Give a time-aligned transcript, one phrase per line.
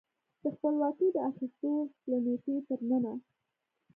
[0.43, 1.71] د خپلواکۍ د اخیستو
[2.09, 3.13] له نېټې تر ننه